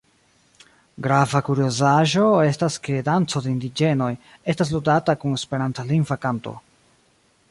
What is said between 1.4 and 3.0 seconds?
kuriozaĵo estas ke